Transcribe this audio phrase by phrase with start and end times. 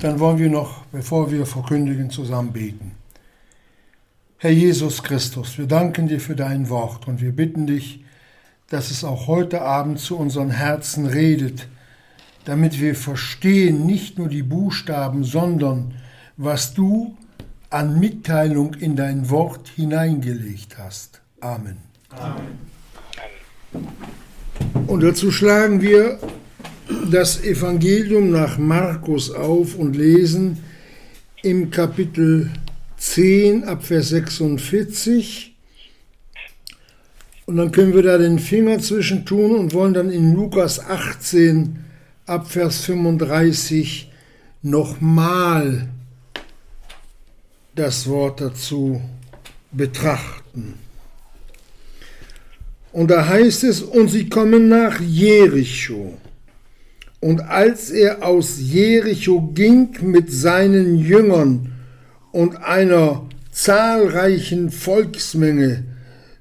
[0.00, 2.92] Dann wollen wir noch, bevor wir verkündigen, zusammen beten.
[4.38, 8.02] Herr Jesus Christus, wir danken dir für dein Wort und wir bitten dich,
[8.70, 11.68] dass es auch heute Abend zu unseren Herzen redet,
[12.46, 15.94] damit wir verstehen nicht nur die Buchstaben, sondern
[16.38, 17.14] was du
[17.68, 21.20] an Mitteilung in dein Wort hineingelegt hast.
[21.40, 21.76] Amen.
[22.08, 22.58] Amen.
[24.86, 26.18] Und dazu schlagen wir
[27.10, 30.58] das Evangelium nach Markus auf und lesen
[31.42, 32.50] im Kapitel
[32.98, 35.56] 10 ab Vers 46.
[37.46, 41.84] Und dann können wir da den Finger zwischen tun und wollen dann in Lukas 18
[42.26, 44.10] ab Vers 35
[44.62, 45.88] nochmal
[47.74, 49.00] das Wort dazu
[49.72, 50.74] betrachten.
[52.92, 56.18] Und da heißt es, und sie kommen nach Jericho.
[57.20, 61.72] Und als er aus Jericho ging mit seinen Jüngern
[62.32, 65.84] und einer zahlreichen Volksmenge,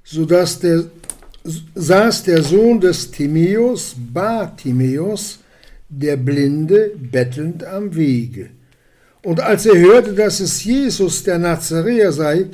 [0.03, 0.85] so dass der,
[1.75, 5.39] saß der Sohn des Timäus, Bartimäus,
[5.89, 8.49] der Blinde, bettelnd am Wege.
[9.21, 12.45] Und als er hörte, dass es Jesus der Nazaräer sei,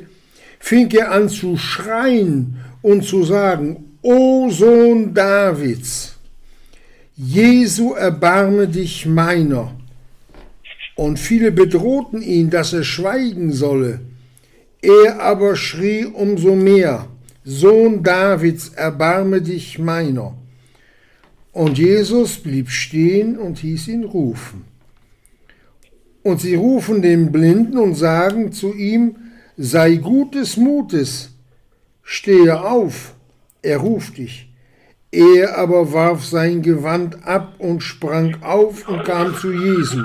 [0.58, 6.15] fing er an zu schreien und zu sagen, O Sohn Davids,
[7.18, 9.74] Jesu erbarme dich meiner.
[10.96, 14.00] Und viele bedrohten ihn, dass er schweigen solle.
[14.82, 17.06] Er aber schrie umso mehr,
[17.42, 20.36] Sohn Davids, erbarme dich meiner.
[21.52, 24.64] Und Jesus blieb stehen und hieß ihn rufen.
[26.22, 29.16] Und sie rufen den Blinden und sagen zu ihm,
[29.56, 31.30] sei gutes Mutes,
[32.02, 33.14] stehe auf,
[33.62, 34.45] er ruft dich.
[35.16, 40.02] Er aber warf sein Gewand ab und sprang auf und kam zu Jesu.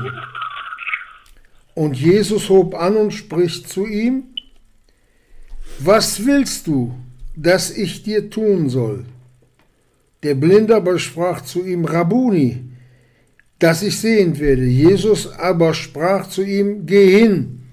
[1.73, 4.23] Und Jesus hob an und spricht zu ihm,
[5.79, 6.95] Was willst du,
[7.35, 9.03] dass ich dir tun soll?
[10.23, 12.63] Der Blinde aber sprach zu ihm, Rabuni,
[13.59, 14.63] dass ich sehen werde.
[14.63, 17.63] Jesus aber sprach zu ihm, Geh hin,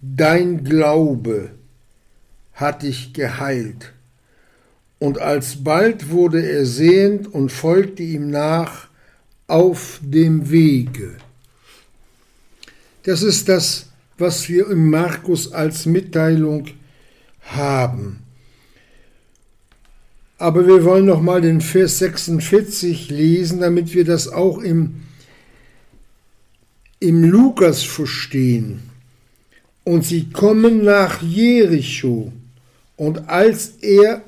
[0.00, 1.50] dein Glaube
[2.52, 3.92] hat dich geheilt.
[5.02, 8.86] Und alsbald wurde er sehend und folgte ihm nach
[9.48, 11.16] auf dem Wege.
[13.02, 16.68] Das ist das, was wir im Markus als Mitteilung
[17.40, 18.20] haben.
[20.38, 25.02] Aber wir wollen noch mal den Vers 46 lesen, damit wir das auch im,
[27.00, 28.84] im Lukas verstehen.
[29.82, 32.32] Und sie kommen nach Jericho.
[32.96, 34.22] Und als er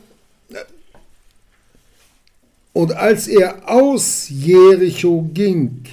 [2.75, 5.85] und als er aus Jericho ging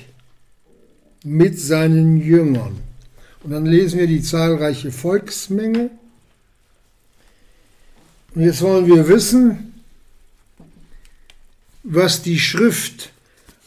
[1.23, 2.75] mit seinen Jüngern,
[3.43, 5.91] und dann lesen wir die zahlreiche Volksmenge,
[8.33, 9.73] und jetzt wollen wir wissen,
[11.83, 13.11] was die Schrift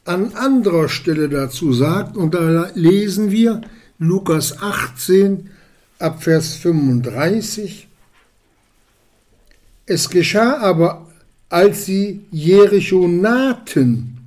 [0.04, 3.60] an anderer Stelle dazu sagt, und da lesen wir
[3.98, 5.50] Lukas 18
[6.00, 7.86] ab Vers 35.
[9.86, 11.03] Es geschah aber
[11.54, 14.18] als sie Jericho nahten,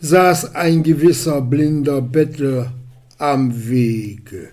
[0.00, 2.72] saß ein gewisser blinder Bettler
[3.18, 4.48] am Wege.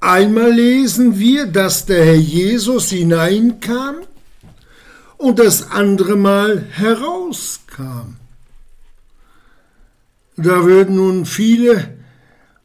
[0.00, 3.98] Einmal lesen wir, dass der Herr Jesus hineinkam
[5.18, 8.16] und das andere Mal herauskam.
[10.36, 11.97] Da würden nun viele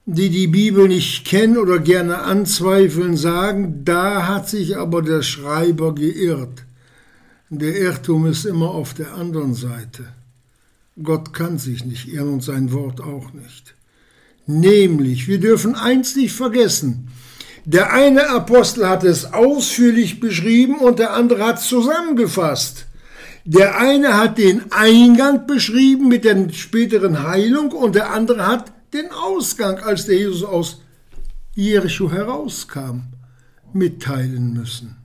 [0.06, 5.96] die die Bibel nicht kennen oder gerne anzweifeln, sagen, da hat sich aber der Schreiber
[5.96, 6.66] geirrt.
[7.50, 10.08] Der Irrtum ist immer auf der anderen Seite.
[11.02, 13.76] Gott kann sich nicht irren und sein Wort auch nicht.
[14.46, 17.08] Nämlich, wir dürfen eins nicht vergessen.
[17.66, 22.88] Der eine Apostel hat es ausführlich beschrieben und der andere hat es zusammengefasst.
[23.46, 29.12] Der eine hat den Eingang beschrieben mit der späteren Heilung und der andere hat den
[29.12, 30.82] Ausgang, als der Jesus aus
[31.56, 33.02] Jericho herauskam,
[33.74, 34.98] mitteilen müssen.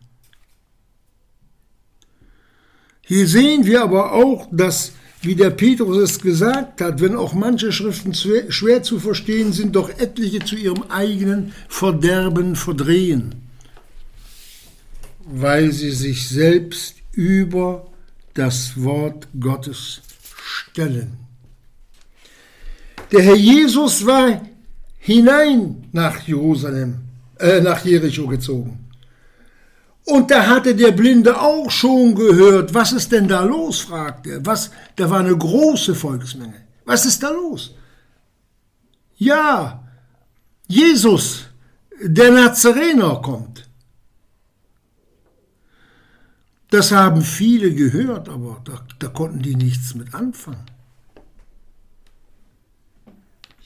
[3.02, 4.92] Hier sehen wir aber auch, dass,
[5.22, 9.88] wie der Petrus es gesagt hat, wenn auch manche Schriften schwer zu verstehen sind, doch
[9.88, 13.34] etliche zu ihrem eigenen Verderben verdrehen,
[15.24, 17.86] weil sie sich selbst über
[18.34, 20.02] das Wort Gottes
[20.44, 21.17] stellen.
[23.10, 24.40] Der Herr Jesus war
[24.98, 26.96] hinein nach Jerusalem,
[27.38, 28.88] äh, nach Jericho gezogen.
[30.04, 34.46] Und da hatte der Blinde auch schon gehört, was ist denn da los, fragte er.
[34.46, 36.62] Was, da war eine große Volksmenge.
[36.86, 37.74] Was ist da los?
[39.16, 39.84] Ja,
[40.66, 41.44] Jesus,
[42.00, 43.68] der Nazarener kommt.
[46.70, 50.66] Das haben viele gehört, aber da, da konnten die nichts mit anfangen.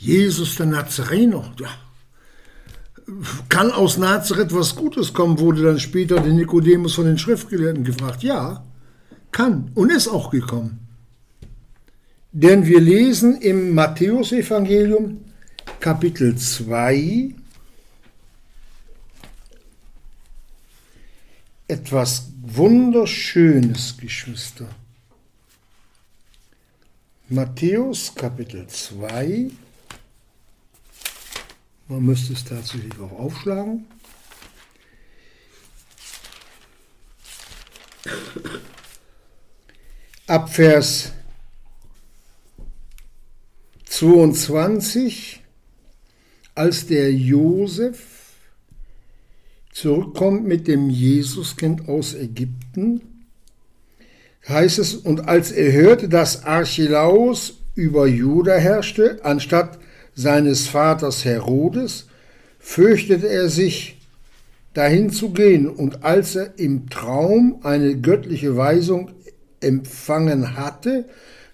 [0.03, 1.69] Jesus der Nazarener, ja,
[3.49, 8.25] kann aus Nazareth was Gutes kommen, wurde dann später der Nikodemus von den Schriftgelehrten gefragt.
[8.25, 8.65] Ja,
[9.31, 10.89] kann und ist auch gekommen.
[12.33, 15.21] Denn wir lesen im Matthäusevangelium
[15.79, 17.35] Kapitel 2
[21.69, 24.67] etwas Wunderschönes, Geschwister.
[27.29, 29.51] Matthäus Kapitel 2
[31.89, 33.87] man müsste es tatsächlich auch aufschlagen.
[40.27, 41.13] Ab Vers
[43.85, 45.43] 22,
[46.55, 47.99] als der Josef
[49.73, 53.27] zurückkommt mit dem Jesuskind aus Ägypten,
[54.49, 59.79] heißt es, und als er hörte, dass Archelaus über Juda herrschte, anstatt
[60.15, 62.07] seines Vaters Herodes,
[62.59, 63.99] fürchtete er sich,
[64.75, 69.11] dahin zu gehen, und als er im Traum eine göttliche Weisung
[69.61, 71.05] empfangen hatte,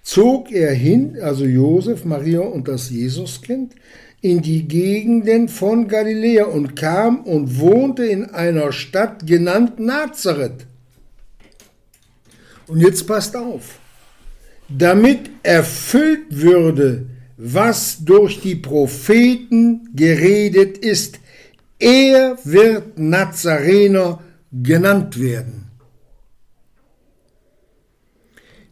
[0.02, 3.74] zog er hin, also Josef, Maria und das Jesuskind,
[4.20, 10.66] in die Gegenden von Galiläa und kam und wohnte in einer Stadt genannt Nazareth.
[12.66, 13.78] Und jetzt passt auf,
[14.68, 17.06] damit erfüllt würde,
[17.38, 21.20] was durch die Propheten geredet ist.
[21.78, 24.20] Er wird Nazarener
[24.50, 25.70] genannt werden.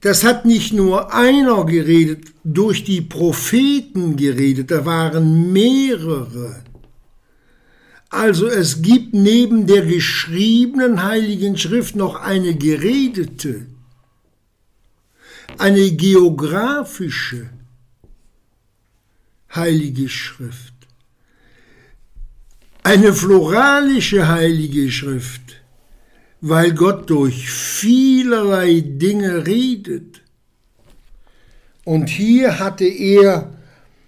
[0.01, 6.63] Das hat nicht nur einer geredet, durch die Propheten geredet, da waren mehrere.
[8.09, 13.67] Also es gibt neben der geschriebenen heiligen Schrift noch eine geredete,
[15.59, 17.51] eine geografische,
[19.57, 20.75] Heilige Schrift.
[22.83, 25.63] Eine floralische Heilige Schrift,
[26.41, 30.23] weil Gott durch vielerlei Dinge redet.
[31.85, 33.55] Und hier hatte er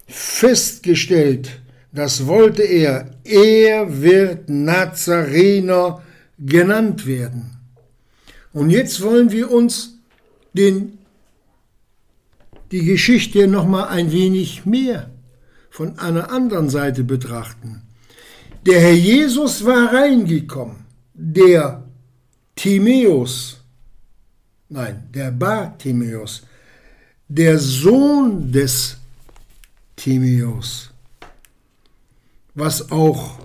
[0.07, 1.59] festgestellt,
[1.91, 6.01] das wollte er, er wird Nazarener
[6.37, 7.57] genannt werden.
[8.53, 9.97] Und jetzt wollen wir uns
[10.53, 10.99] den,
[12.71, 15.09] die Geschichte noch mal ein wenig mehr
[15.69, 17.81] von einer anderen Seite betrachten.
[18.65, 21.83] Der Herr Jesus war reingekommen, der
[22.55, 23.61] Timäus,
[24.67, 26.43] nein, der Bartimäus,
[27.27, 28.97] der Sohn des
[29.95, 30.89] Timäus,
[32.53, 33.39] was auch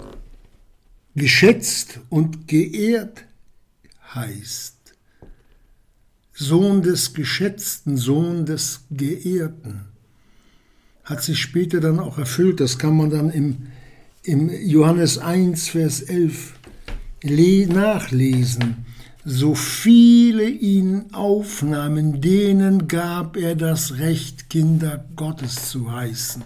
[1.14, 3.24] geschätzt und geehrt
[4.14, 4.74] heißt.
[6.32, 9.93] Sohn des Geschätzten, Sohn des Geehrten
[11.04, 12.60] hat sich später dann auch erfüllt.
[12.60, 13.66] Das kann man dann im,
[14.22, 16.54] im Johannes 1, Vers 11
[17.24, 18.84] nachlesen.
[19.24, 26.42] So viele ihn aufnahmen, denen gab er das Recht, Kinder Gottes zu heißen.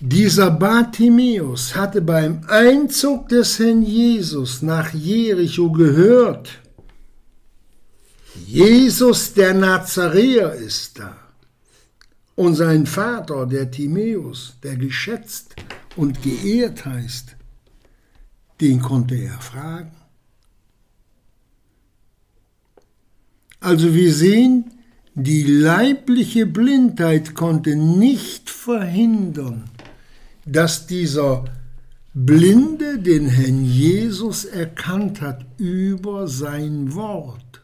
[0.00, 6.58] Dieser Bartimäus hatte beim Einzug des Herrn Jesus nach Jericho gehört,
[8.46, 11.16] Jesus der Nazaräer ist da.
[12.34, 15.54] Und sein Vater, der Timäus, der geschätzt
[15.96, 17.36] und geehrt heißt,
[18.60, 19.92] den konnte er fragen.
[23.60, 24.72] Also wir sehen,
[25.14, 29.64] die leibliche Blindheit konnte nicht verhindern,
[30.46, 31.44] dass dieser
[32.14, 37.61] Blinde den Herrn Jesus erkannt hat über sein Wort.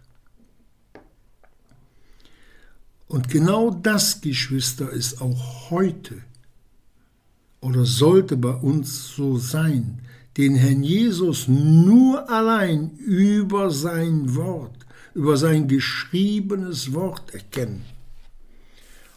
[3.09, 6.17] Und genau das, Geschwister, ist auch heute
[7.61, 10.01] oder sollte bei uns so sein,
[10.37, 17.85] den Herrn Jesus nur allein über sein Wort, über sein geschriebenes Wort erkennen.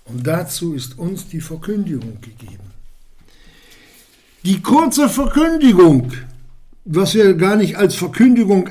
[0.06, 2.72] Und dazu ist uns die Verkündigung gegeben.
[4.44, 6.12] Die kurze Verkündigung,
[6.86, 8.70] was wir gar nicht als Verkündigung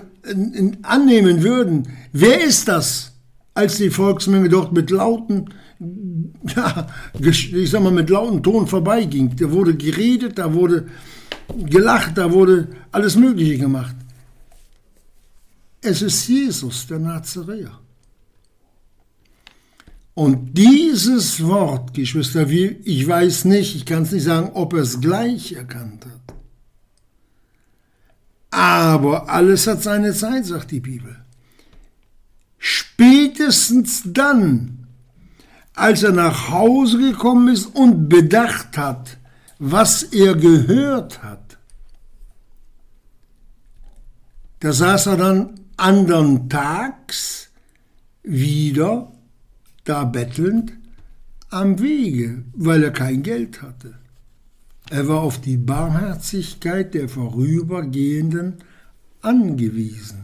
[0.82, 3.09] annehmen würden, wer ist das?
[3.54, 5.50] Als die Volksmenge dort mit lauten,
[6.57, 6.87] ja,
[7.19, 9.35] ich sag mal, mit lauten Ton vorbeiging.
[9.37, 10.88] Da wurde geredet, da wurde
[11.57, 13.97] gelacht, da wurde alles Mögliche gemacht.
[15.83, 17.80] Es ist Jesus, der Nazaräer.
[20.14, 25.00] Und dieses Wort, Geschwister, ich weiß nicht, ich kann es nicht sagen, ob er es
[25.00, 26.37] gleich erkannt hat.
[28.50, 31.25] Aber alles hat seine Zeit, sagt die Bibel.
[33.40, 34.87] Spätestens dann,
[35.75, 39.16] als er nach Hause gekommen ist und bedacht hat,
[39.59, 41.56] was er gehört hat,
[44.61, 47.49] da saß er dann andern Tags
[48.23, 49.11] wieder
[49.85, 50.75] da bettelnd
[51.49, 53.94] am Wege, weil er kein Geld hatte.
[54.90, 58.56] Er war auf die Barmherzigkeit der Vorübergehenden
[59.23, 60.19] angewiesen.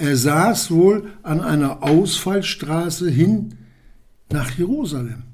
[0.00, 3.58] Er saß wohl an einer Ausfallstraße hin
[4.30, 5.24] nach Jerusalem.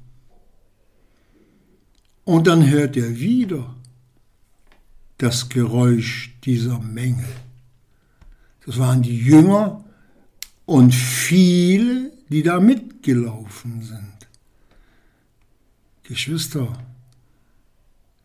[2.25, 3.73] Und dann hört er wieder
[5.19, 7.29] das Geräusch dieser Menge.
[8.65, 9.85] Das waren die Jünger
[10.65, 14.17] und viele, die da mitgelaufen sind.
[16.03, 16.73] Geschwister,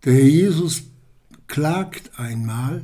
[0.04, 0.82] der Herr Jesus
[1.46, 2.82] klagt einmal,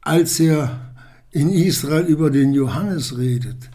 [0.00, 0.93] als er
[1.34, 3.68] in Israel über den Johannes redet.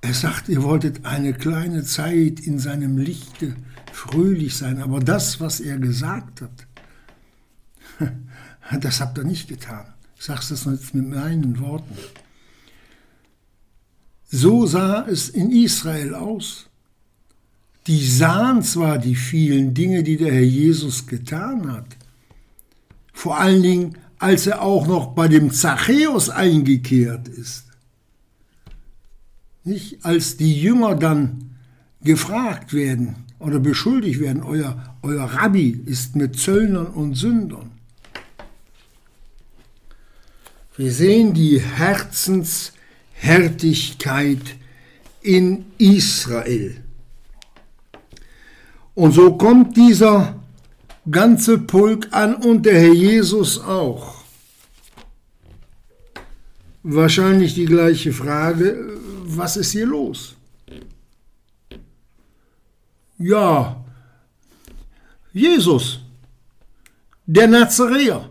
[0.00, 3.54] Er sagt, ihr wolltet eine kleine Zeit in seinem Lichte
[3.92, 6.66] fröhlich sein, aber das, was er gesagt hat,
[8.80, 9.84] das habt ihr nicht getan.
[10.16, 11.98] Ich sage es jetzt mit meinen Worten.
[14.30, 16.70] So sah es in Israel aus.
[17.86, 21.96] Die sahen zwar die vielen Dinge, die der Herr Jesus getan hat,
[23.12, 27.64] vor allen Dingen, als er auch noch bei dem Zachäus eingekehrt ist.
[29.64, 30.04] Nicht?
[30.04, 31.56] Als die Jünger dann
[32.02, 37.70] gefragt werden oder beschuldigt werden, euer, euer Rabbi ist mit Zöllnern und Sündern.
[40.76, 44.56] Wir sehen die Herzenshärtigkeit
[45.22, 46.84] in Israel.
[48.94, 50.39] Und so kommt dieser
[51.08, 54.22] ganze Pulk an und der Herr Jesus auch.
[56.82, 60.34] Wahrscheinlich die gleiche Frage, was ist hier los?
[63.18, 63.84] Ja,
[65.32, 66.00] Jesus,
[67.26, 68.30] der Nazaräer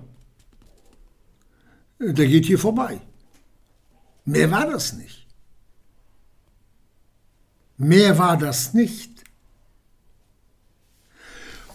[2.00, 3.02] der geht hier vorbei.
[4.26, 5.28] Mehr war das nicht.
[7.78, 9.24] Mehr war das nicht.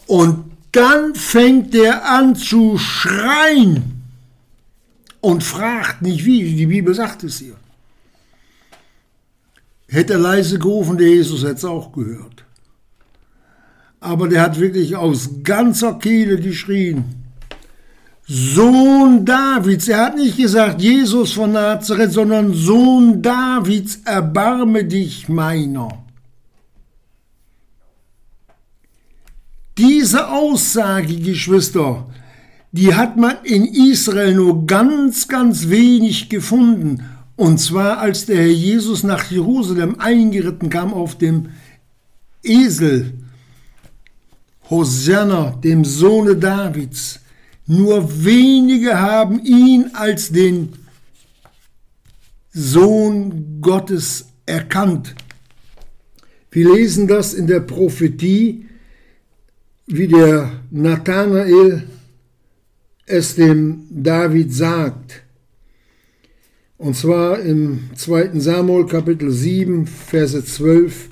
[0.07, 4.03] Und dann fängt er an zu schreien
[5.21, 7.55] und fragt nicht wie, die Bibel sagt es hier.
[9.87, 12.43] Hätte er leise gerufen, der Jesus hätte es auch gehört.
[13.99, 17.05] Aber der hat wirklich aus ganzer Kehle geschrien.
[18.27, 19.87] Sohn Davids.
[19.87, 26.04] Er hat nicht gesagt Jesus von Nazareth, sondern Sohn Davids, erbarme dich meiner.
[29.77, 32.07] Diese Aussage, Geschwister,
[32.71, 37.03] die hat man in Israel nur ganz, ganz wenig gefunden.
[37.35, 41.49] Und zwar als der Herr Jesus nach Jerusalem eingeritten kam auf dem
[42.43, 43.13] Esel,
[44.69, 47.19] Hosanna, dem Sohne Davids.
[47.67, 50.73] Nur wenige haben ihn als den
[52.53, 55.15] Sohn Gottes erkannt.
[56.51, 58.65] Wir lesen das in der Prophetie,
[59.87, 61.83] wie der Nathanael
[63.05, 65.21] es dem David sagt.
[66.77, 68.39] Und zwar im 2.
[68.39, 71.09] Samuel Kapitel 7, Verse 12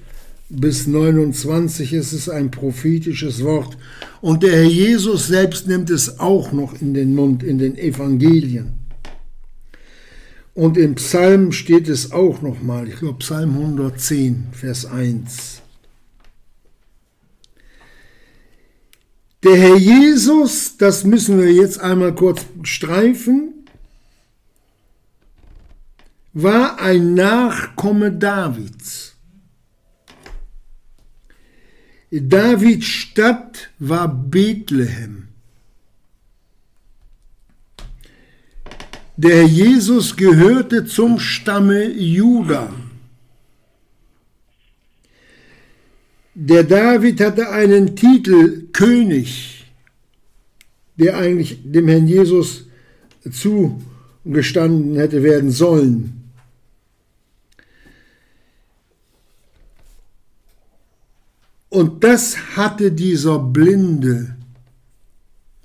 [0.50, 3.78] bis 29 ist es ein prophetisches Wort.
[4.22, 8.74] Und der Herr Jesus selbst nimmt es auch noch in den Mund, in den Evangelien.
[10.54, 15.63] Und im Psalm steht es auch nochmal, ich glaube Psalm 110, Vers 1.
[19.44, 23.66] Der Herr Jesus, das müssen wir jetzt einmal kurz streifen,
[26.32, 29.16] war ein Nachkomme Davids.
[32.10, 35.28] Davids Stadt war Bethlehem.
[39.18, 42.72] Der Jesus gehörte zum Stamme Juda.
[46.36, 49.72] Der David hatte einen Titel König,
[50.96, 52.66] der eigentlich dem Herrn Jesus
[53.32, 56.24] zugestanden hätte werden sollen.
[61.70, 64.36] Und das hatte dieser Blinde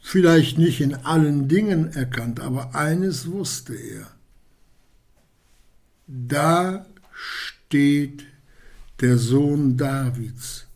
[0.01, 4.11] vielleicht nicht in allen Dingen erkannt, aber eines wusste er.
[6.07, 8.25] Da steht
[9.01, 10.67] der Sohn Davids.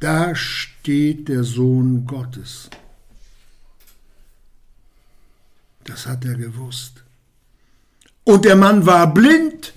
[0.00, 2.68] Da steht der Sohn Gottes.
[5.84, 7.02] Das hat er gewusst.
[8.24, 9.72] Und der Mann war blind.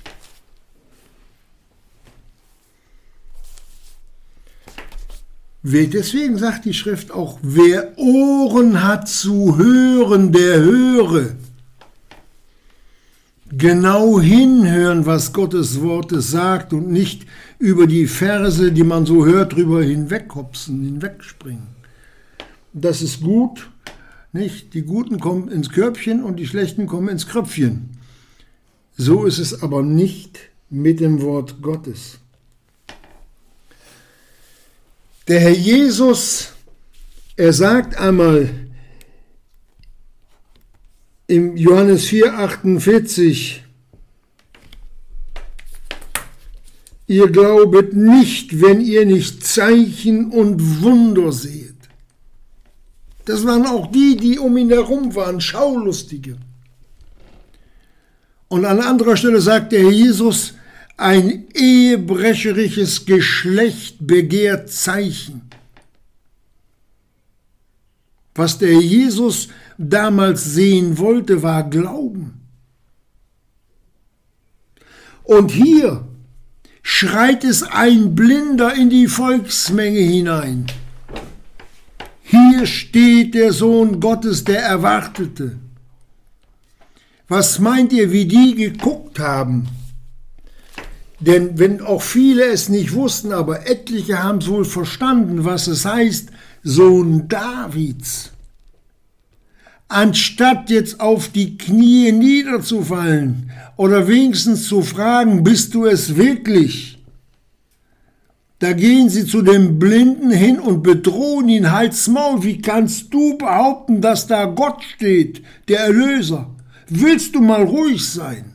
[5.64, 11.36] Deswegen sagt die Schrift auch, wer Ohren hat zu hören, der höre.
[13.50, 17.26] Genau hinhören, was Gottes Worte sagt und nicht
[17.60, 21.68] über die Verse, die man so hört, drüber hinweghopsen, hinwegspringen.
[22.74, 23.70] Das ist gut,
[24.34, 24.74] nicht?
[24.74, 27.98] Die Guten kommen ins Körbchen und die Schlechten kommen ins Kröpfchen.
[28.98, 30.40] So ist es aber nicht
[30.70, 32.20] mit dem Wort Gottes.
[35.28, 36.54] Der Herr Jesus,
[37.36, 38.67] er sagt einmal
[41.28, 43.64] im Johannes 4, 48,
[47.08, 51.76] ihr glaubet nicht, wenn ihr nicht Zeichen und Wunder seht.
[53.26, 56.38] Das waren auch die, die um ihn herum waren, Schaulustige.
[58.48, 60.54] Und an anderer Stelle sagt der Jesus,
[60.96, 65.42] ein ehebrecherisches Geschlecht begehrt Zeichen.
[68.34, 72.42] Was der Jesus damals sehen wollte, war Glauben.
[75.24, 76.08] Und hier
[76.82, 80.68] schreit es ein Blinder in die Volksmenge hinein.
[82.22, 85.58] Hier steht der Sohn Gottes, der Erwartete.
[87.28, 89.68] Was meint ihr, wie die geguckt haben?
[91.20, 95.86] Denn wenn auch viele es nicht wussten, aber etliche haben es wohl verstanden, was es
[95.86, 96.30] heißt,
[96.64, 98.32] Sohn Davids.
[99.90, 106.98] Anstatt jetzt auf die Knie niederzufallen oder wenigstens zu fragen, bist du es wirklich?
[108.60, 112.44] Da gehen sie zu dem Blinden hin und bedrohen ihn Hals Maul.
[112.44, 116.50] Wie kannst du behaupten, dass da Gott steht, der Erlöser?
[116.90, 118.54] Willst du mal ruhig sein?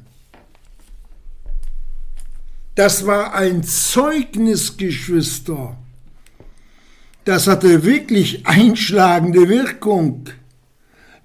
[2.74, 5.76] Das war ein Zeugnis, Geschwister.
[7.24, 10.24] Das hatte wirklich einschlagende Wirkung.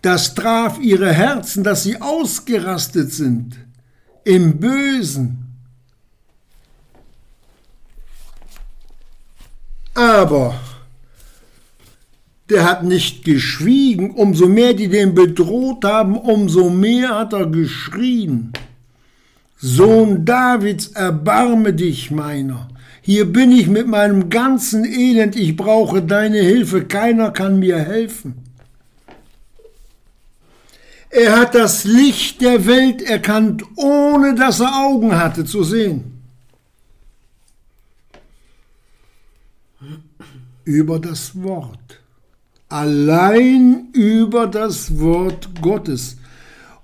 [0.01, 3.57] Das traf ihre Herzen, dass sie ausgerastet sind
[4.23, 5.43] im Bösen.
[9.93, 10.53] Aber
[12.49, 18.53] der hat nicht geschwiegen, umso mehr die den bedroht haben, umso mehr hat er geschrien.
[19.57, 22.69] Sohn Davids, erbarme dich meiner.
[23.01, 28.46] Hier bin ich mit meinem ganzen Elend, ich brauche deine Hilfe, keiner kann mir helfen.
[31.09, 36.21] Er hat das Licht der Welt erkannt, ohne dass er Augen hatte zu sehen.
[40.65, 42.01] Über das Wort.
[42.69, 46.17] Allein über das Wort Gottes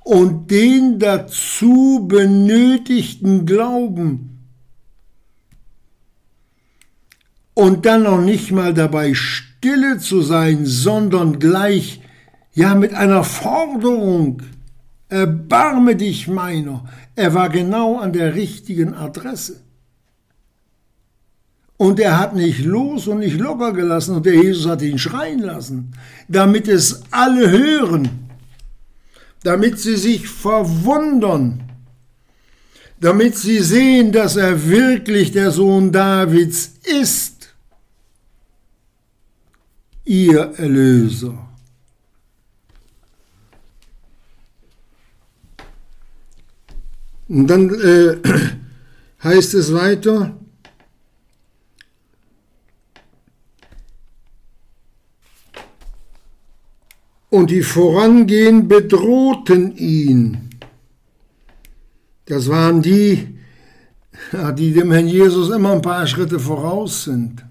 [0.03, 4.29] und den dazu benötigten Glauben.
[7.53, 12.01] Und dann noch nicht mal dabei stille zu sein, sondern gleich,
[12.53, 14.41] ja, mit einer Forderung,
[15.09, 16.85] erbarme dich meiner.
[17.15, 19.61] Er war genau an der richtigen Adresse.
[21.77, 25.39] Und er hat nicht los und nicht locker gelassen und der Jesus hat ihn schreien
[25.39, 25.93] lassen,
[26.27, 28.23] damit es alle hören
[29.43, 31.63] damit sie sich verwundern,
[32.99, 37.53] damit sie sehen, dass er wirklich der Sohn Davids ist,
[40.05, 41.49] ihr Erlöser.
[47.33, 48.17] Und dann äh,
[49.23, 50.37] heißt es weiter,
[57.31, 60.51] und die vorangehen bedrohten ihn.
[62.25, 63.39] Das waren die,
[64.55, 67.43] die dem Herrn Jesus immer ein paar Schritte voraus sind.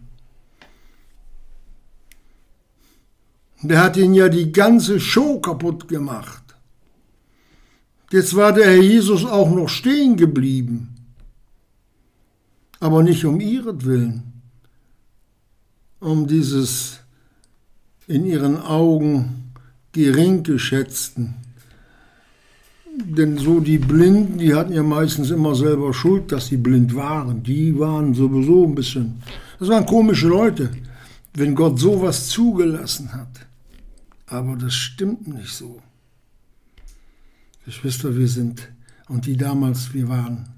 [3.63, 6.42] Der hat ihn ja die ganze Show kaputt gemacht.
[8.13, 10.95] Jetzt war der Herr Jesus auch noch stehen geblieben,
[12.79, 14.23] aber nicht um ihretwillen,
[15.99, 16.99] um dieses
[18.07, 19.53] in ihren Augen
[19.93, 21.37] gering geschätzten.
[22.95, 27.43] Denn so die Blinden, die hatten ja meistens immer selber Schuld, dass sie blind waren.
[27.43, 29.23] Die waren sowieso ein bisschen.
[29.59, 30.71] Das waren komische Leute,
[31.33, 33.47] wenn Gott sowas zugelassen hat.
[34.27, 35.81] Aber das stimmt nicht so.
[37.65, 38.69] Geschwister, wir sind,
[39.09, 40.49] und die damals, wir waren,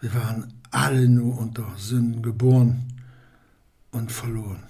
[0.00, 2.84] wir waren alle nur unter Sünden geboren
[3.92, 4.62] und verloren.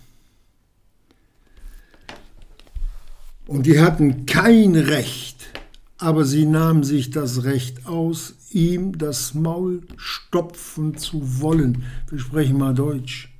[3.46, 5.36] Und die hatten kein Recht,
[5.98, 11.84] aber sie nahmen sich das Recht aus, ihm das Maul stopfen zu wollen.
[12.08, 13.32] Wir sprechen mal Deutsch.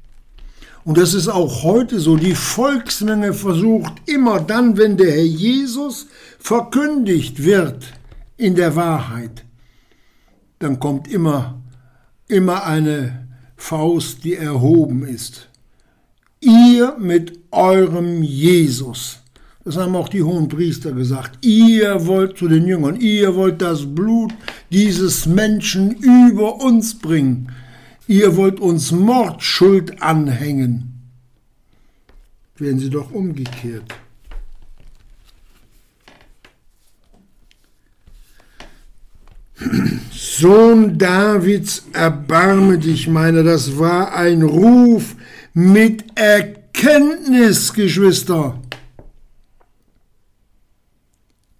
[0.84, 2.16] Und das ist auch heute so.
[2.16, 6.06] Die Volksmenge versucht immer dann, wenn der Herr Jesus
[6.38, 7.92] verkündigt wird
[8.40, 9.44] in der Wahrheit,
[10.58, 11.60] dann kommt immer,
[12.26, 15.48] immer eine Faust, die erhoben ist.
[16.40, 19.18] Ihr mit eurem Jesus.
[19.64, 21.44] Das haben auch die hohen Priester gesagt.
[21.44, 24.32] Ihr wollt zu den Jüngern, ihr wollt das Blut
[24.70, 27.52] dieses Menschen über uns bringen.
[28.06, 31.02] Ihr wollt uns Mordschuld anhängen.
[32.56, 33.94] Werden sie doch umgekehrt.
[40.12, 43.42] Sohn Davids, erbarme dich meiner.
[43.42, 45.16] Das war ein Ruf
[45.52, 48.58] mit Erkenntnis, Geschwister.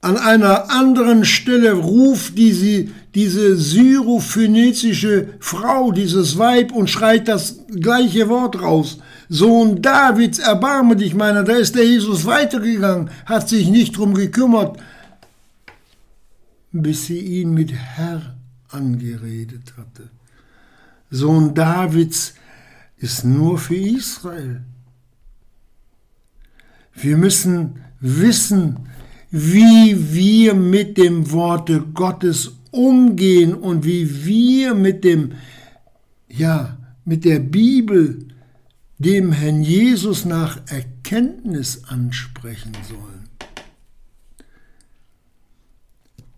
[0.03, 8.31] An einer anderen Stelle ruft diese, diese syrophönizische Frau, dieses Weib, und schreit das gleiche
[8.31, 8.99] Wort raus.
[9.29, 11.43] Sohn Davids, erbarme dich meiner.
[11.43, 14.79] Da ist der Jesus weitergegangen, hat sich nicht drum gekümmert,
[16.72, 18.37] bis sie ihn mit Herr
[18.68, 20.11] angeredet hatte.
[21.11, 22.35] Sohn Davids
[22.96, 24.62] ist nur für Israel.
[26.94, 28.88] Wir müssen wissen,
[29.30, 35.33] wie wir mit dem Worte Gottes umgehen und wie wir mit dem,
[36.28, 38.26] ja, mit der Bibel
[38.98, 43.19] dem Herrn Jesus nach Erkenntnis ansprechen sollen.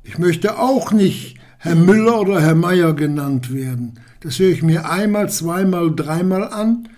[0.03, 4.01] Ich möchte auch nicht Herr Müller oder Herr Meier genannt werden.
[4.21, 6.89] Das höre ich mir einmal, zweimal, dreimal an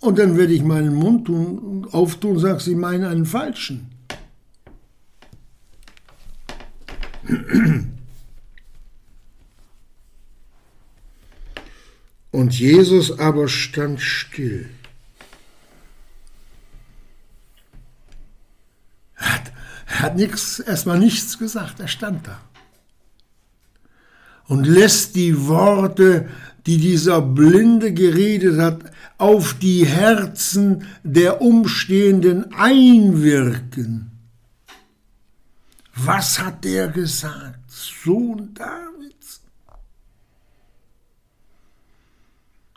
[0.00, 3.90] und dann werde ich meinen Mund tun, auftun und sage, Sie meinen einen falschen.
[12.32, 14.68] Und Jesus aber stand still.
[19.16, 19.52] Er hat,
[19.92, 22.40] er hat nichts, erstmal nichts gesagt, er stand da.
[24.46, 26.30] Und lässt die Worte,
[26.64, 34.10] die dieser Blinde geredet hat, auf die Herzen der Umstehenden einwirken.
[35.94, 37.60] Was hat der gesagt?
[37.70, 39.42] Sohn Davids?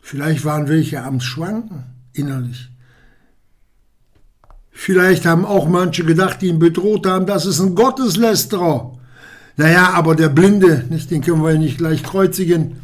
[0.01, 2.69] Vielleicht waren welche am Schwanken innerlich.
[4.77, 8.91] Vielleicht haben auch manche gedacht, die ihn bedroht haben, das ist ein Gotteslästerer.
[9.55, 12.81] Naja, aber der Blinde, nicht, den können wir nicht gleich kreuzigen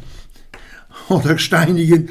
[1.10, 2.08] oder steinigen.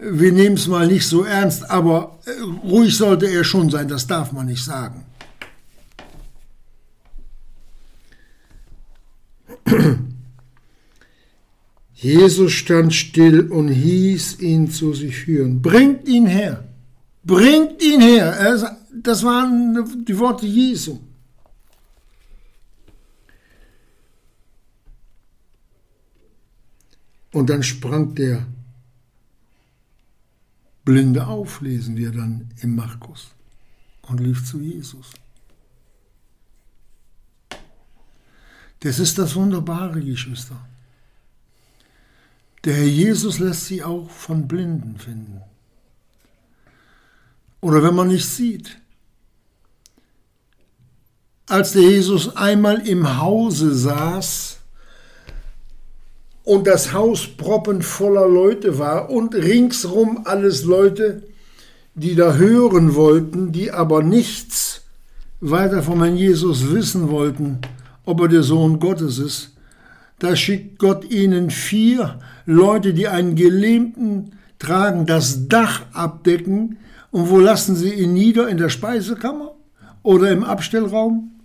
[0.00, 2.30] Wir nehmen es mal nicht so ernst, aber äh,
[2.66, 5.04] ruhig sollte er schon sein, das darf man nicht sagen.
[11.92, 15.60] Jesus stand still und hieß ihn zu sich führen.
[15.60, 16.64] Bringt ihn her.
[17.24, 18.78] Bringt ihn her.
[19.02, 20.98] Das waren die Worte Jesu.
[27.32, 28.46] Und dann sprang der
[30.84, 33.28] Blinde auf, lesen wir dann im Markus,
[34.02, 35.12] und lief zu Jesus.
[38.80, 40.56] Das ist das Wunderbare, Geschwister.
[42.64, 45.42] Der Herr Jesus lässt sie auch von Blinden finden.
[47.60, 48.80] Oder wenn man nicht sieht.
[51.48, 54.58] Als der Jesus einmal im Hause saß
[56.44, 61.22] und das Haus proppen voller Leute war und ringsrum alles Leute,
[61.94, 64.82] die da hören wollten, die aber nichts
[65.40, 67.58] weiter von Herrn Jesus wissen wollten,
[68.04, 69.52] ob er der Sohn Gottes ist.
[70.18, 76.78] Da schickt Gott ihnen vier Leute, die einen Gelähmten tragen, das Dach abdecken.
[77.10, 78.48] Und wo lassen sie ihn nieder?
[78.48, 79.54] In der Speisekammer
[80.02, 81.37] oder im Abstellraum?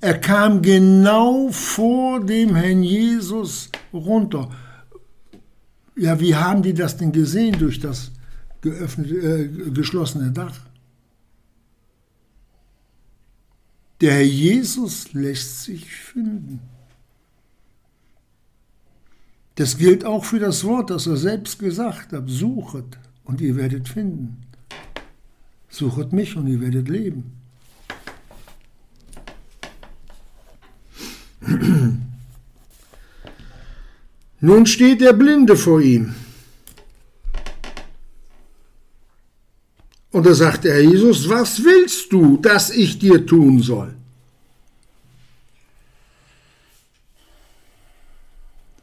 [0.00, 4.50] Er kam genau vor dem Herrn Jesus runter.
[5.96, 8.10] Ja, wie haben die das denn gesehen durch das
[8.60, 10.60] geöffnete, äh, geschlossene Dach?
[14.00, 16.60] Der Herr Jesus lässt sich finden.
[19.54, 22.24] Das gilt auch für das Wort, das er selbst gesagt hat.
[22.26, 24.38] Suchet und ihr werdet finden.
[25.68, 27.41] Suchet mich und ihr werdet leben.
[34.40, 36.14] Nun steht der Blinde vor ihm.
[40.12, 43.94] Und da sagt er Jesus, was willst du, dass ich dir tun soll?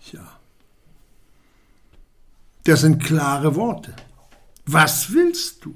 [0.05, 0.39] Tja,
[2.63, 3.93] das sind klare Worte.
[4.65, 5.75] Was willst du?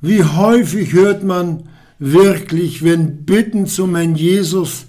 [0.00, 1.70] Wie häufig hört man,
[2.12, 4.86] wirklich, wenn Bitten zum Herrn Jesus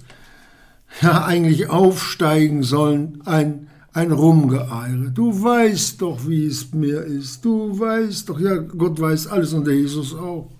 [1.00, 5.10] ja eigentlich aufsteigen sollen, ein, ein Rumgeeire.
[5.14, 7.44] Du weißt doch, wie es mir ist.
[7.44, 10.50] Du weißt doch, ja, Gott weiß alles und der Jesus auch.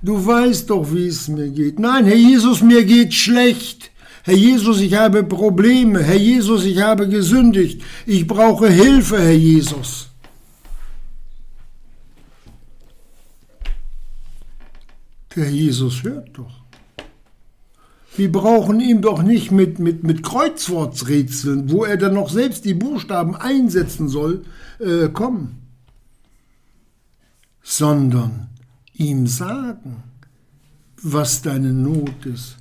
[0.00, 1.80] Du weißt doch, wie es mir geht.
[1.80, 3.90] Nein, Herr Jesus, mir geht schlecht.
[4.22, 6.02] Herr Jesus, ich habe Probleme.
[6.02, 7.82] Herr Jesus, ich habe gesündigt.
[8.06, 10.07] Ich brauche Hilfe, Herr Jesus.
[15.38, 16.50] Der Jesus hört doch.
[18.16, 22.74] Wir brauchen ihn doch nicht mit, mit, mit Kreuzworträtseln, wo er dann noch selbst die
[22.74, 24.44] Buchstaben einsetzen soll,
[24.80, 25.62] äh, kommen,
[27.62, 28.48] sondern
[28.94, 30.02] ihm sagen,
[31.00, 32.56] was deine Not ist,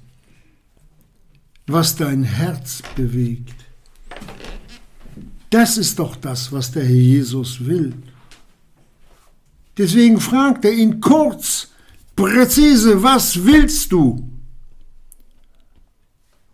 [1.66, 3.56] was dein Herz bewegt.
[5.50, 7.96] Das ist doch das, was der Herr Jesus will.
[9.80, 11.66] Deswegen fragt er ihn kurz,
[12.17, 14.27] präzise, was willst du?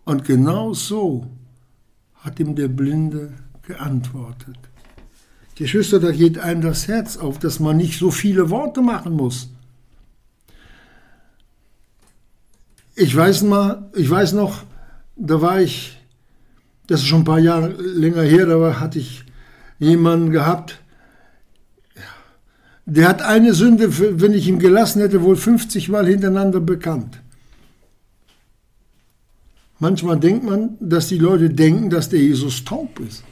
[0.06, 1.26] Und genau so
[2.15, 4.58] hat ihm der Blinde geantwortet.
[5.56, 9.49] Geschwister, da geht einem das Herz auf, dass man nicht so viele Worte machen muss.
[12.95, 14.63] Ich weiß mal, ich weiß noch,
[15.15, 15.97] da war ich,
[16.88, 19.23] das ist schon ein paar Jahre länger her, da hatte ich
[19.80, 20.83] jemanden gehabt,
[22.86, 27.22] der hat eine Sünde, wenn ich ihn gelassen hätte, wohl 50 Mal hintereinander bekannt.
[29.80, 33.24] Manchmal denkt man, dass die Leute denken, dass der Jesus taub ist.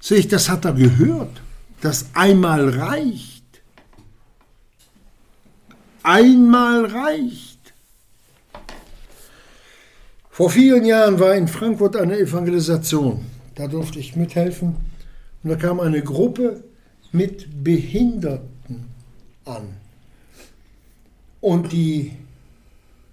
[0.00, 1.42] Sehe ich, das hat er gehört.
[1.80, 3.42] Das einmal reicht.
[6.02, 7.74] Einmal reicht.
[10.30, 13.24] Vor vielen Jahren war in Frankfurt eine Evangelisation.
[13.54, 14.76] Da durfte ich mithelfen.
[15.42, 16.64] Und da kam eine Gruppe
[17.12, 18.53] mit Behinderten
[19.44, 19.76] an.
[21.40, 22.12] Und die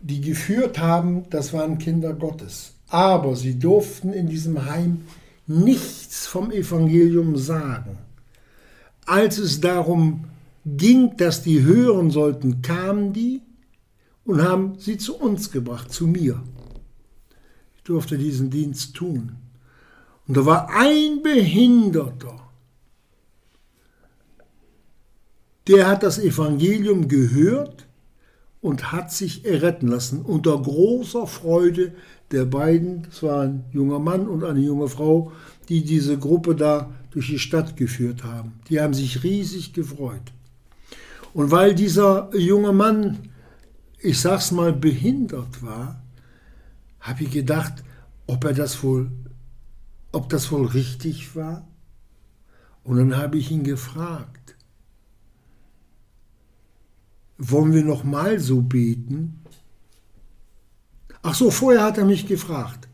[0.01, 2.73] die geführt haben, das waren Kinder Gottes.
[2.89, 5.05] Aber sie durften in diesem Heim
[5.47, 7.97] nichts vom Evangelium sagen.
[9.05, 10.25] Als es darum
[10.65, 13.41] ging, dass die hören sollten, kamen die
[14.25, 16.41] und haben sie zu uns gebracht, zu mir.
[17.77, 19.33] Ich durfte diesen Dienst tun.
[20.27, 22.40] Und da war ein Behinderter,
[25.67, 27.88] der hat das Evangelium gehört
[28.62, 31.93] und hat sich erretten lassen unter großer Freude
[32.32, 35.32] der beiden, das war ein junger Mann und eine junge Frau,
[35.69, 38.54] die diese Gruppe da durch die Stadt geführt haben.
[38.69, 40.32] Die haben sich riesig gefreut.
[41.34, 43.30] Und weil dieser junge Mann,
[44.00, 46.02] ich sag's mal, behindert war,
[47.00, 47.84] habe ich gedacht,
[48.28, 49.12] ob er das wohl,
[50.12, 51.67] ob das wohl richtig war.
[52.84, 54.40] Und dann habe ich ihn gefragt,
[57.41, 59.41] wollen wir noch mal so beten?
[61.23, 62.88] Ach so, vorher hat er mich gefragt.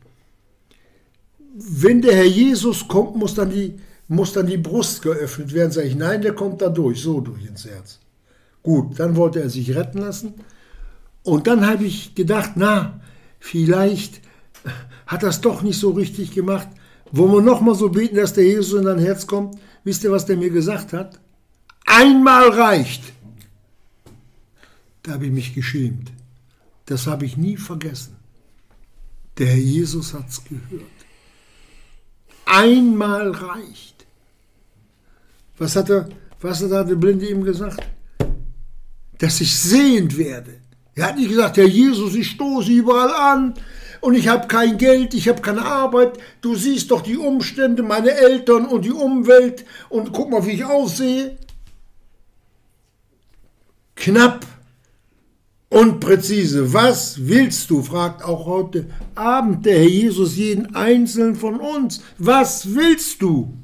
[1.54, 5.72] Wenn der Herr Jesus kommt, muss dann die, muss dann die Brust geöffnet werden.
[5.72, 7.98] Sag ich, nein, der kommt da durch, so durch ins Herz.
[8.62, 10.34] Gut, dann wollte er sich retten lassen.
[11.22, 13.00] Und dann habe ich gedacht, na,
[13.38, 14.20] vielleicht
[15.06, 16.68] hat das doch nicht so richtig gemacht.
[17.12, 19.58] Wollen wir noch mal so beten, dass der Jesus in dein Herz kommt?
[19.84, 21.18] Wisst ihr, was der mir gesagt hat?
[21.86, 23.02] Einmal reicht.
[25.08, 26.12] Da habe ich mich geschämt.
[26.84, 28.14] Das habe ich nie vergessen.
[29.38, 30.98] Der Herr Jesus hat es gehört.
[32.44, 34.04] Einmal reicht.
[35.56, 36.10] Was hat, er,
[36.42, 37.82] was hat der Blinde ihm gesagt?
[39.16, 40.60] Dass ich sehend werde.
[40.94, 43.54] Er hat nicht gesagt, Herr Jesus, ich stoße überall an
[44.02, 46.18] und ich habe kein Geld, ich habe keine Arbeit.
[46.42, 50.66] Du siehst doch die Umstände, meine Eltern und die Umwelt und guck mal, wie ich
[50.66, 51.38] aussehe.
[53.96, 54.44] Knapp
[55.70, 56.72] und präzise.
[56.72, 57.82] Was willst du?
[57.82, 62.02] fragt auch heute Abend der Herr Jesus jeden Einzelnen von uns.
[62.16, 63.54] Was willst du?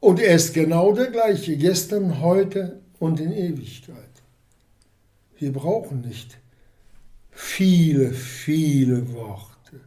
[0.00, 3.96] Und er ist genau der gleiche, gestern, heute und in Ewigkeit.
[5.38, 6.38] Wir brauchen nicht
[7.30, 9.80] viele, viele Worte.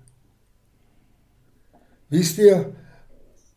[2.10, 2.74] Wisst ihr,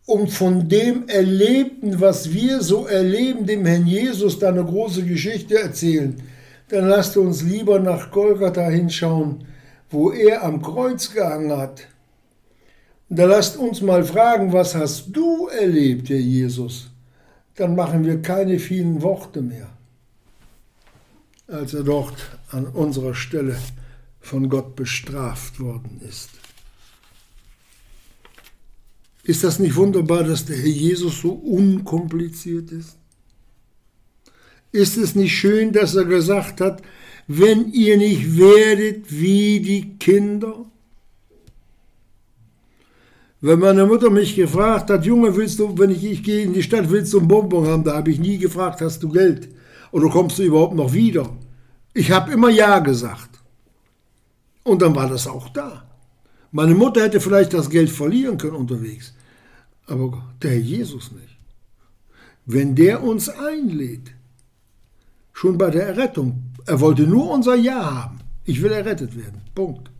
[0.09, 5.61] um von dem Erlebten, was wir so erleben, dem Herrn Jesus, da eine große Geschichte
[5.61, 6.17] erzählen,
[6.71, 9.45] dann lasst uns lieber nach Golgatha hinschauen,
[9.91, 11.87] wo er am Kreuz gehangen hat,
[13.11, 16.91] Da lasst uns mal fragen, was hast du erlebt, Herr Jesus?
[17.55, 19.69] Dann machen wir keine vielen Worte mehr,
[21.47, 23.57] als er dort an unserer Stelle
[24.21, 26.31] von Gott bestraft worden ist.
[29.29, 32.97] Ist das nicht wunderbar, dass der Herr Jesus so unkompliziert ist?
[34.73, 36.81] Ist es nicht schön, dass er gesagt hat,
[37.27, 40.65] wenn ihr nicht werdet wie die Kinder?
[43.43, 46.63] Wenn meine Mutter mich gefragt hat, Junge, willst du, wenn ich, ich gehe in die
[46.63, 47.85] Stadt, willst du einen Bonbon haben?
[47.85, 49.51] Da habe ich nie gefragt, hast du Geld?
[49.93, 51.37] Oder kommst du überhaupt noch wieder?
[51.93, 53.41] Ich habe immer Ja gesagt.
[54.65, 55.85] Und dann war das auch da.
[56.51, 59.13] Meine Mutter hätte vielleicht das Geld verlieren können unterwegs,
[59.89, 61.37] aber der Herr Jesus nicht.
[62.47, 64.13] Wenn der uns einlädt,
[65.33, 68.21] schon bei der Errettung, er wollte nur unser Ja haben.
[68.45, 69.43] Ich will errettet werden.
[69.55, 69.91] Punkt.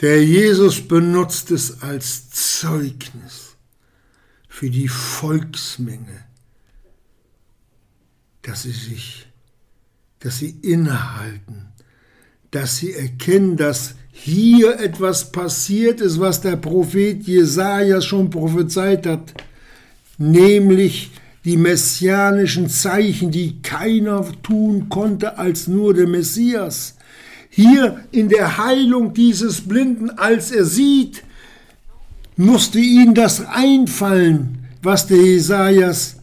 [0.00, 3.56] Der Jesus benutzt es als Zeugnis
[4.48, 6.24] für die Volksmenge,
[8.42, 9.26] dass sie sich,
[10.20, 11.69] dass sie innehalten,
[12.50, 19.32] dass sie erkennen, dass hier etwas passiert ist, was der Prophet Jesaja schon prophezeit hat,
[20.18, 21.10] nämlich
[21.44, 26.96] die messianischen Zeichen, die keiner tun konnte als nur der Messias.
[27.48, 31.22] Hier in der Heilung dieses Blinden, als er sieht,
[32.36, 36.16] musste ihm das einfallen, was der Jesajas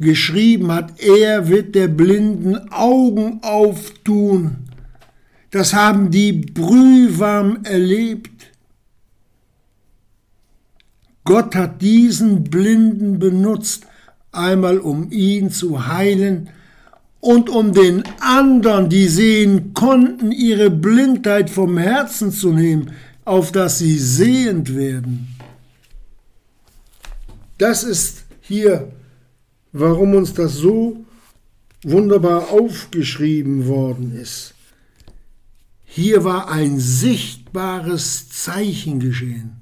[0.00, 1.00] geschrieben hat.
[1.00, 4.63] Er wird der Blinden Augen auftun.
[5.54, 8.50] Das haben die brühwarm erlebt.
[11.22, 13.86] Gott hat diesen Blinden benutzt,
[14.32, 16.48] einmal um ihn zu heilen
[17.20, 22.90] und um den anderen, die sehen konnten, ihre Blindheit vom Herzen zu nehmen,
[23.24, 25.36] auf dass sie sehend werden.
[27.58, 28.90] Das ist hier,
[29.70, 31.04] warum uns das so
[31.84, 34.53] wunderbar aufgeschrieben worden ist.
[35.94, 39.60] Hier war ein sichtbares Zeichen geschehen.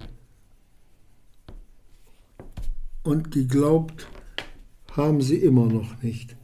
[3.02, 4.06] Und geglaubt
[4.92, 6.34] haben sie immer noch nicht.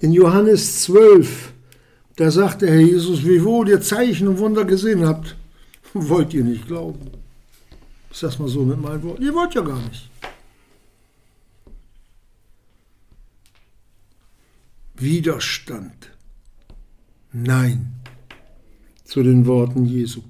[0.00, 1.54] In Johannes 12,
[2.16, 5.36] da sagt der Herr Jesus, wiewohl ihr Zeichen und Wunder gesehen habt,
[5.94, 7.10] wollt ihr nicht glauben.
[8.10, 9.22] Ich sag's mal so mit meinen Worten.
[9.22, 10.10] Ihr wollt ja gar nicht.
[14.96, 16.10] Widerstand.
[17.32, 17.94] Nein
[19.08, 20.20] zu den Worten Jesu.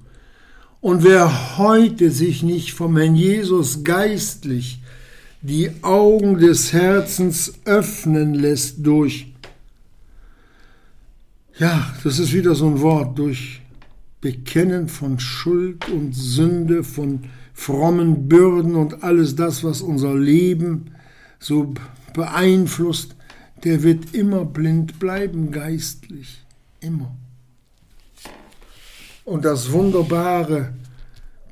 [0.81, 4.81] Und wer heute sich nicht vom Herrn Jesus geistlich
[5.41, 9.33] die Augen des Herzens öffnen lässt durch,
[11.57, 13.61] ja, das ist wieder so ein Wort, durch
[14.21, 20.91] Bekennen von Schuld und Sünde, von frommen Bürden und alles das, was unser Leben
[21.37, 21.73] so
[22.13, 23.15] beeinflusst,
[23.65, 26.45] der wird immer blind bleiben geistlich,
[26.79, 27.13] immer.
[29.29, 30.73] Und das Wunderbare,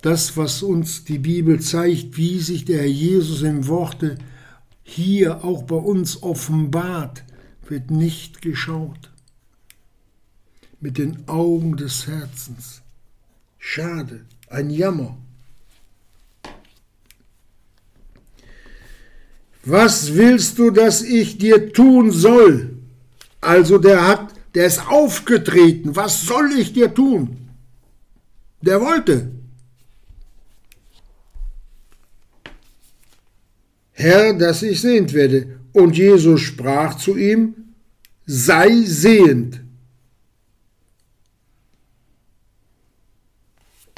[0.01, 4.17] das, was uns die Bibel zeigt, wie sich der Herr Jesus im Worte
[4.81, 7.23] hier auch bei uns offenbart,
[7.67, 9.11] wird nicht geschaut.
[10.79, 12.81] Mit den Augen des Herzens.
[13.59, 15.15] Schade, ein Jammer.
[19.63, 22.75] Was willst du, dass ich dir tun soll?
[23.39, 25.95] Also der hat, der ist aufgetreten.
[25.95, 27.43] Was soll ich dir tun?
[28.62, 29.32] Der wollte.
[33.91, 35.60] Herr, dass ich sehend werde.
[35.74, 37.74] Und Jesus sprach zu ihm,
[38.26, 39.62] sei sehend.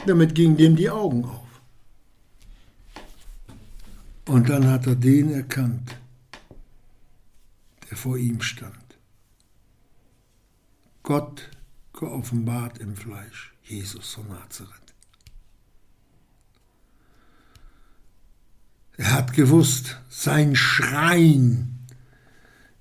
[0.06, 1.62] Damit gingen dem die Augen auf.
[4.26, 5.98] Und dann hat er den erkannt,
[7.90, 8.76] der vor ihm stand.
[11.04, 11.50] Gott
[11.94, 13.54] geoffenbart im Fleisch.
[13.70, 14.74] Jesus von Nazareth.
[18.98, 21.80] Er hat gewusst, sein Schrein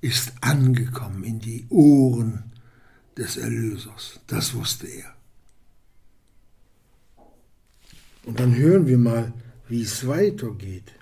[0.00, 2.52] ist angekommen in die Ohren
[3.16, 4.20] des Erlösers.
[4.26, 5.14] Das wusste er.
[8.24, 9.32] Und dann hören wir mal,
[9.68, 10.92] wie es weitergeht.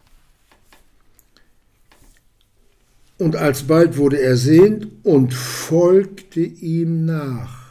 [3.19, 7.66] Und alsbald wurde er sehend und folgte ihm nach.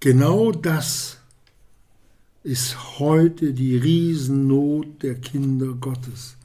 [0.00, 1.18] Genau das
[2.44, 6.36] ist heute die Riesennot der Kinder Gottes.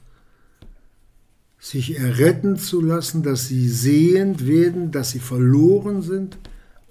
[1.64, 6.36] sich erretten zu lassen, dass sie sehend werden, dass sie verloren sind,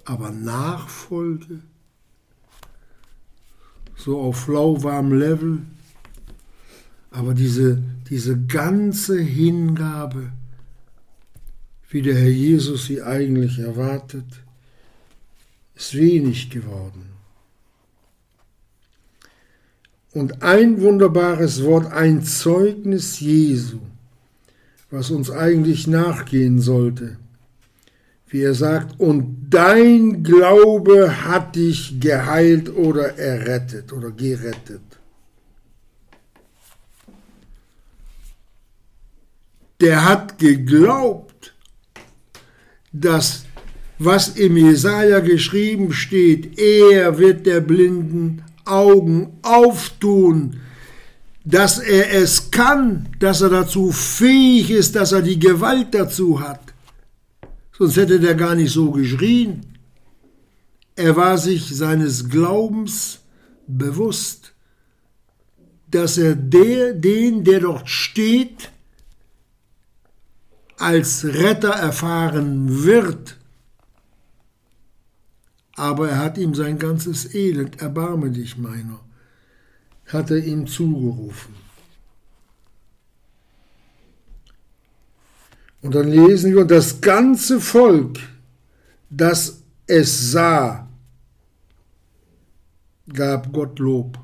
[0.04, 1.60] aber Nachfolge,
[3.94, 5.62] so auf lauwarm Level,
[7.12, 10.32] aber diese, diese ganze Hingabe,
[11.88, 14.26] wie der Herr Jesus sie eigentlich erwartet,
[15.74, 17.14] ist wenig geworden.
[20.12, 23.80] Und ein wunderbares Wort, ein Zeugnis Jesu,
[24.90, 27.16] was uns eigentlich nachgehen sollte.
[28.28, 34.82] Wie er sagt, und dein Glaube hat dich geheilt oder errettet oder gerettet.
[39.80, 41.54] Der hat geglaubt,
[42.92, 43.43] dass
[43.98, 50.60] was im Jesaja geschrieben steht, er wird der blinden Augen auftun,
[51.44, 56.60] dass er es kann, dass er dazu fähig ist, dass er die Gewalt dazu hat.
[57.76, 59.66] Sonst hätte der gar nicht so geschrien.
[60.96, 63.20] Er war sich seines Glaubens
[63.66, 64.52] bewusst,
[65.90, 68.70] dass er der, den, der dort steht,
[70.78, 73.36] als Retter erfahren wird.
[75.76, 79.00] Aber er hat ihm sein ganzes Elend, erbarme dich meiner,
[80.06, 81.54] hat er ihm zugerufen.
[85.82, 88.18] Und dann lesen wir, das ganze Volk,
[89.10, 90.88] das es sah,
[93.12, 94.18] gab Gott Lob.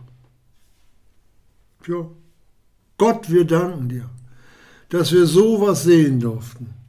[1.86, 2.08] Ja,
[2.96, 4.08] Gott, wir danken dir,
[4.88, 6.79] dass wir sowas sehen durften.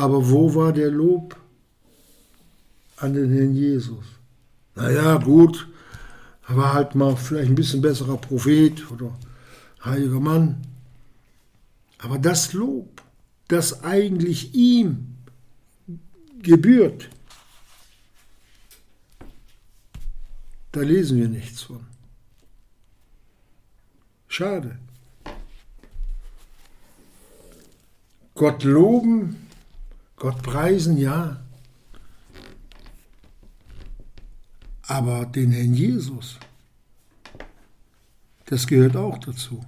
[0.00, 1.36] Aber wo war der Lob
[2.96, 4.06] an den Herrn Jesus?
[4.74, 5.68] Naja, gut,
[6.48, 9.14] er war halt mal vielleicht ein bisschen besserer Prophet oder
[9.84, 10.62] heiliger Mann.
[11.98, 13.02] Aber das Lob,
[13.48, 15.18] das eigentlich ihm
[16.38, 17.10] gebührt,
[20.72, 21.84] da lesen wir nichts von.
[24.28, 24.78] Schade.
[28.34, 29.49] Gott loben
[30.20, 31.40] Gott preisen, ja.
[34.82, 36.38] Aber den Herrn Jesus,
[38.44, 39.64] das gehört auch dazu.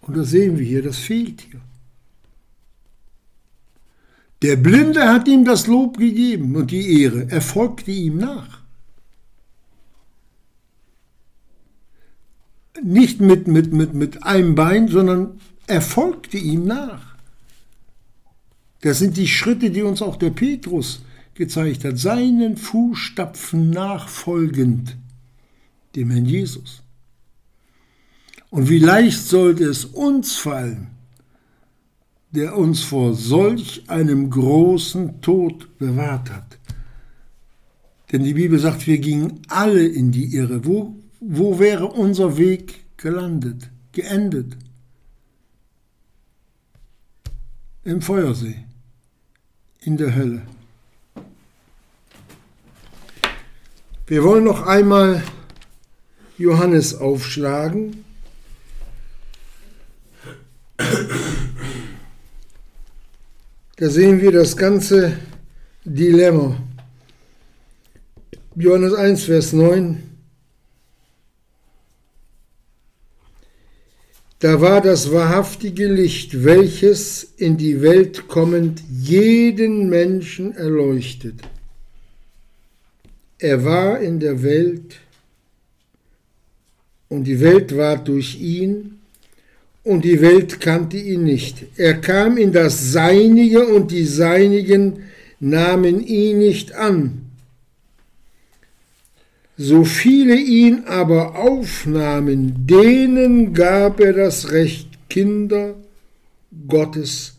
[0.00, 1.60] Und das sehen wir hier, das fehlt hier.
[4.42, 8.62] Der Blinde hat ihm das Lob gegeben und die Ehre, er folgte ihm nach.
[12.82, 17.13] Nicht mit, mit, mit, mit einem Bein, sondern er folgte ihm nach.
[18.84, 21.00] Das sind die Schritte, die uns auch der Petrus
[21.32, 24.98] gezeigt hat, seinen Fußstapfen nachfolgend,
[25.96, 26.82] dem Herrn Jesus.
[28.50, 30.88] Und wie leicht sollte es uns fallen,
[32.32, 36.58] der uns vor solch einem großen Tod bewahrt hat.
[38.12, 40.66] Denn die Bibel sagt, wir gingen alle in die Irre.
[40.66, 44.58] Wo, wo wäre unser Weg gelandet, geendet?
[47.82, 48.56] Im Feuersee
[49.84, 50.42] in der Hölle.
[54.06, 55.22] Wir wollen noch einmal
[56.38, 58.04] Johannes aufschlagen.
[63.76, 65.18] Da sehen wir das ganze
[65.84, 66.56] Dilemma.
[68.54, 70.13] Johannes 1, Vers 9.
[74.44, 81.36] Da war das wahrhaftige Licht, welches in die Welt kommend jeden Menschen erleuchtet.
[83.38, 85.00] Er war in der Welt
[87.08, 88.98] und die Welt war durch ihn
[89.82, 91.64] und die Welt kannte ihn nicht.
[91.78, 95.04] Er kam in das Seinige und die Seinigen
[95.40, 97.23] nahmen ihn nicht an.
[99.56, 105.76] So viele ihn aber aufnahmen, denen gab er das Recht, Kinder
[106.66, 107.36] Gottes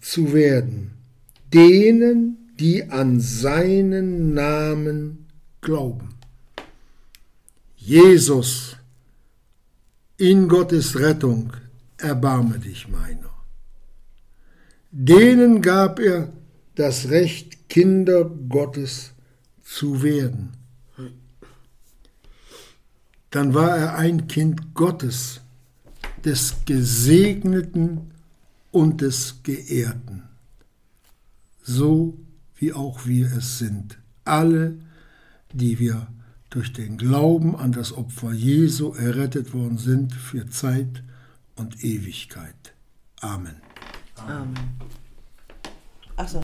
[0.00, 0.92] zu werden,
[1.52, 5.26] denen, die an seinen Namen
[5.60, 6.14] glauben.
[7.76, 8.76] Jesus,
[10.16, 11.52] in Gottes Rettung,
[11.98, 13.30] erbarme dich meiner.
[14.90, 16.32] Denen gab er
[16.74, 19.12] das Recht, Kinder Gottes
[19.62, 20.57] zu werden
[23.30, 25.40] dann war er ein Kind Gottes,
[26.24, 28.10] des Gesegneten
[28.70, 30.24] und des Geehrten,
[31.62, 32.18] so
[32.56, 34.76] wie auch wir es sind, alle,
[35.52, 36.08] die wir
[36.50, 41.02] durch den Glauben an das Opfer Jesu errettet worden sind für Zeit
[41.56, 42.74] und Ewigkeit.
[43.20, 43.56] Amen.
[44.16, 44.36] Amen.
[44.36, 44.54] Amen.
[46.16, 46.36] Achso.